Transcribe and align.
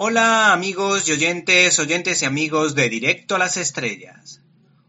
Hola 0.00 0.52
amigos 0.52 1.08
y 1.08 1.12
oyentes, 1.12 1.76
oyentes 1.80 2.22
y 2.22 2.24
amigos 2.24 2.76
de 2.76 2.88
Directo 2.88 3.34
a 3.34 3.38
las 3.40 3.56
Estrellas. 3.56 4.40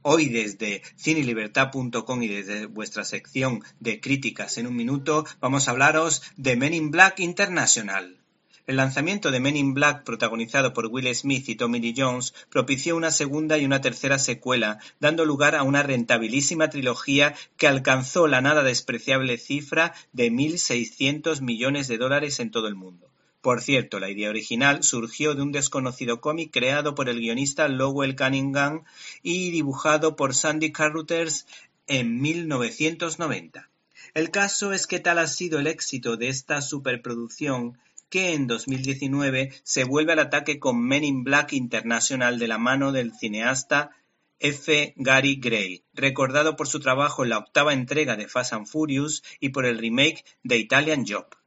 Hoy 0.04 0.30
desde 0.30 0.84
cinelibertad.com 0.98 2.22
y 2.22 2.28
desde 2.28 2.68
vuestra 2.68 3.04
sección 3.04 3.64
de 3.80 4.00
críticas 4.00 4.60
en 4.60 4.68
un 4.68 4.76
minuto 4.76 5.26
vamos 5.40 5.68
a 5.68 5.72
hablaros 5.72 6.22
de 6.38 6.56
Men 6.56 6.76
in 6.76 6.92
Black 6.92 7.22
International. 7.22 8.20
El 8.68 8.76
lanzamiento 8.76 9.32
de 9.32 9.40
Men 9.40 9.58
in 9.58 9.74
Black, 9.74 10.04
protagonizado 10.04 10.76
por 10.76 10.86
Will 10.86 11.16
Smith 11.16 11.50
y 11.50 11.56
Tommy 11.56 11.80
Lee 11.80 11.96
Jones, 11.98 12.36
propició 12.52 12.96
una 12.96 13.10
segunda 13.10 13.58
y 13.58 13.66
una 13.66 13.82
tercera 13.82 14.20
secuela, 14.20 14.78
dando 15.00 15.26
lugar 15.26 15.56
a 15.56 15.64
una 15.64 15.82
rentabilísima 15.82 16.70
trilogía 16.70 17.34
que 17.58 17.68
alcanzó 17.68 18.28
la 18.28 18.42
nada 18.42 18.62
despreciable 18.62 19.40
cifra 19.40 19.96
de 20.14 20.32
1.600 20.32 21.42
millones 21.42 21.88
de 21.88 21.98
dólares 21.98 22.40
en 22.40 22.52
todo 22.52 22.68
el 22.68 22.76
mundo. 22.76 23.09
Por 23.42 23.62
cierto, 23.62 24.00
la 24.00 24.10
idea 24.10 24.30
original 24.30 24.84
surgió 24.84 25.34
de 25.34 25.42
un 25.42 25.54
desconocido 25.54 26.20
cómic 26.20 26.52
creado 26.52 26.94
por 26.94 27.08
el 27.08 27.20
guionista 27.20 27.70
Lowell 27.70 28.18
Cunningham 28.18 28.84
y 29.24 29.52
dibujado 29.52 30.18
por 30.18 30.36
Sandy 30.36 30.74
Carruthers 30.74 31.48
en 31.88 32.20
1990. 32.20 33.70
El 34.14 34.32
caso 34.32 34.74
es 34.74 34.88
que 34.88 35.00
tal 35.00 35.20
ha 35.20 35.28
sido 35.28 35.60
el 35.60 35.68
éxito 35.68 36.18
de 36.18 36.28
esta 36.28 36.62
superproducción 36.62 37.78
que 38.10 38.34
en 38.34 38.48
2019 38.48 39.54
se 39.64 39.84
vuelve 39.86 40.14
al 40.14 40.20
ataque 40.20 40.60
con 40.60 40.82
Men 40.82 41.06
in 41.06 41.24
Black 41.24 41.54
International 41.54 42.40
de 42.40 42.48
la 42.48 42.58
mano 42.58 42.92
del 42.92 43.14
cineasta 43.14 43.92
F. 44.40 44.94
Gary 44.98 45.36
Gray, 45.36 45.84
recordado 45.94 46.56
por 46.56 46.68
su 46.68 46.80
trabajo 46.80 47.24
en 47.24 47.30
la 47.30 47.38
octava 47.38 47.74
entrega 47.74 48.16
de 48.16 48.28
Fast 48.28 48.54
and 48.54 48.68
Furious 48.68 49.24
y 49.40 49.50
por 49.50 49.66
el 49.66 49.78
remake 49.78 50.26
de 50.44 50.58
Italian 50.58 51.06
Job. 51.08 51.39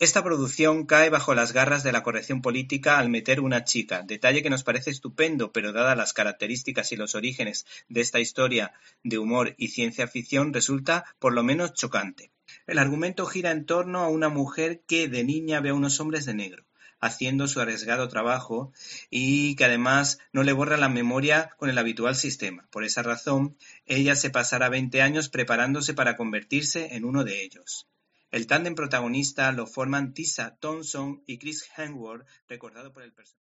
Esta 0.00 0.22
producción 0.22 0.86
cae 0.86 1.10
bajo 1.10 1.34
las 1.34 1.52
garras 1.52 1.82
de 1.82 1.90
la 1.90 2.04
corrección 2.04 2.40
política 2.40 3.00
al 3.00 3.08
meter 3.08 3.40
una 3.40 3.64
chica, 3.64 4.04
detalle 4.04 4.44
que 4.44 4.50
nos 4.50 4.62
parece 4.62 4.90
estupendo, 4.90 5.50
pero 5.50 5.72
dadas 5.72 5.96
las 5.96 6.12
características 6.12 6.92
y 6.92 6.96
los 6.96 7.16
orígenes 7.16 7.66
de 7.88 8.00
esta 8.00 8.20
historia 8.20 8.72
de 9.02 9.18
humor 9.18 9.56
y 9.58 9.68
ciencia 9.68 10.06
ficción 10.06 10.54
resulta 10.54 11.04
por 11.18 11.34
lo 11.34 11.42
menos 11.42 11.74
chocante. 11.74 12.30
El 12.68 12.78
argumento 12.78 13.26
gira 13.26 13.50
en 13.50 13.66
torno 13.66 13.98
a 13.98 14.08
una 14.08 14.28
mujer 14.28 14.82
que 14.86 15.08
de 15.08 15.24
niña 15.24 15.58
ve 15.58 15.70
a 15.70 15.74
unos 15.74 15.98
hombres 15.98 16.26
de 16.26 16.34
negro 16.34 16.64
haciendo 17.00 17.48
su 17.48 17.60
arriesgado 17.60 18.08
trabajo 18.08 18.72
y 19.10 19.56
que 19.56 19.64
además 19.64 20.20
no 20.32 20.44
le 20.44 20.52
borra 20.52 20.76
la 20.76 20.88
memoria 20.88 21.50
con 21.56 21.70
el 21.70 21.78
habitual 21.78 22.14
sistema. 22.14 22.68
Por 22.70 22.84
esa 22.84 23.02
razón, 23.02 23.56
ella 23.84 24.14
se 24.14 24.30
pasará 24.30 24.68
20 24.68 25.02
años 25.02 25.28
preparándose 25.28 25.92
para 25.94 26.16
convertirse 26.16 26.94
en 26.94 27.04
uno 27.04 27.24
de 27.24 27.42
ellos. 27.42 27.88
El 28.30 28.46
tándem 28.46 28.74
protagonista 28.74 29.50
lo 29.52 29.66
forman 29.66 30.12
Tessa 30.12 30.56
Thompson 30.60 31.22
y 31.26 31.38
Chris 31.38 31.66
Hemsworth, 31.76 32.26
recordado 32.46 32.92
por 32.92 33.02
el 33.02 33.12
personaje. 33.12 33.48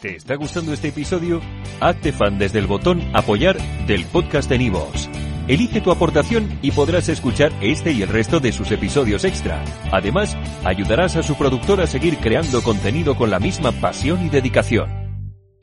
¿Te 0.00 0.16
está 0.16 0.34
gustando 0.34 0.72
este 0.72 0.88
episodio? 0.88 1.40
Hazte 1.80 2.12
fan 2.12 2.38
desde 2.38 2.58
el 2.58 2.66
botón 2.66 3.00
Apoyar 3.14 3.56
del 3.86 4.04
podcast 4.06 4.50
de 4.50 4.58
Nivos. 4.58 5.08
Elige 5.46 5.80
tu 5.80 5.92
aportación 5.92 6.58
y 6.60 6.72
podrás 6.72 7.08
escuchar 7.08 7.52
este 7.62 7.92
y 7.92 8.02
el 8.02 8.08
resto 8.08 8.40
de 8.40 8.50
sus 8.50 8.72
episodios 8.72 9.24
extra. 9.24 9.64
Además, 9.92 10.36
ayudarás 10.64 11.14
a 11.14 11.22
su 11.22 11.36
productor 11.36 11.80
a 11.80 11.86
seguir 11.86 12.18
creando 12.18 12.62
contenido 12.62 13.16
con 13.16 13.30
la 13.30 13.38
misma 13.38 13.70
pasión 13.70 14.26
y 14.26 14.28
dedicación. 14.28 15.05